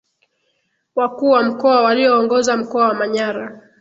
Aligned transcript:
Wakuu 0.95 1.29
wa 1.29 1.43
Mkoa 1.43 1.81
walioongoza 1.81 2.57
Mkoa 2.57 2.87
wa 2.87 2.93
Manyara 2.93 3.61